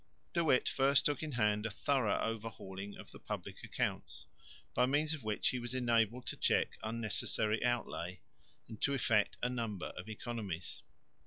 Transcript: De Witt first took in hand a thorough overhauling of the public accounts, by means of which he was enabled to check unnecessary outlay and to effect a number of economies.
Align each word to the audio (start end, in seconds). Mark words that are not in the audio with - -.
De 0.33 0.43
Witt 0.43 0.67
first 0.67 1.05
took 1.05 1.21
in 1.21 1.33
hand 1.33 1.63
a 1.63 1.69
thorough 1.69 2.19
overhauling 2.21 2.97
of 2.97 3.11
the 3.11 3.19
public 3.19 3.63
accounts, 3.63 4.25
by 4.73 4.83
means 4.87 5.13
of 5.13 5.23
which 5.23 5.49
he 5.49 5.59
was 5.59 5.75
enabled 5.75 6.25
to 6.25 6.35
check 6.35 6.75
unnecessary 6.81 7.63
outlay 7.63 8.19
and 8.67 8.81
to 8.81 8.95
effect 8.95 9.37
a 9.43 9.47
number 9.49 9.93
of 9.95 10.09
economies. 10.09 10.81